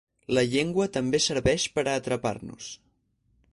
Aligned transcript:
La 0.37 0.43
llengua 0.53 0.87
també 0.95 1.19
serveix 1.27 1.67
per 1.77 1.85
a 1.85 1.95
atrapar-nos. 2.03 2.73